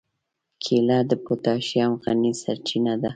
کېله 0.63 0.97
د 1.09 1.11
پوتاشیم 1.25 1.91
غني 2.03 2.31
سرچینه 2.41 2.93
ده. 3.01 3.09